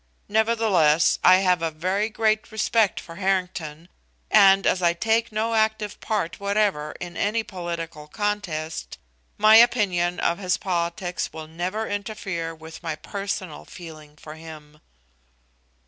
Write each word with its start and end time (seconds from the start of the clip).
Nevertheless, 0.27 1.19
I 1.23 1.37
have 1.45 1.61
a 1.61 1.69
very 1.69 2.09
great 2.09 2.51
respect 2.51 2.99
for 2.99 3.17
Harrington, 3.17 3.87
and 4.31 4.65
as 4.65 4.81
I 4.81 4.93
take 4.93 5.31
no 5.31 5.53
active 5.53 5.99
part 5.99 6.39
whatever 6.39 6.93
in 6.99 7.15
any 7.15 7.43
political 7.43 8.07
contest, 8.07 8.97
my 9.37 9.57
opinion 9.57 10.19
of 10.19 10.39
his 10.39 10.57
politics 10.57 11.31
will 11.31 11.45
never 11.45 11.87
interfere 11.87 12.55
with 12.55 12.81
my 12.81 12.95
personal 12.95 13.63
feeling 13.63 14.15
for 14.15 14.33
him." 14.33 14.81